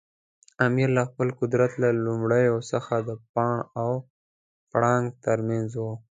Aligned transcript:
امیر 0.67 0.89
له 0.97 1.03
خپل 1.09 1.27
قدرت 1.39 1.71
له 1.83 1.89
لومړیو 2.05 2.55
څخه 2.71 2.93
د 3.07 3.09
پاڼ 3.33 3.57
او 3.81 3.91
پړانګ 4.71 5.05
ترمنځ 5.25 5.69
و. 5.81 5.85